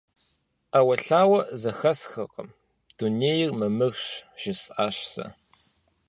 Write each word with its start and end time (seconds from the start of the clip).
–Ӏэуэлъауэ 0.71 1.39
зэхэсхыркъым, 1.61 2.49
дунейр 2.97 3.51
мамырщ,– 3.59 4.03
жысӀащ 4.39 4.97
сэ. 5.13 5.25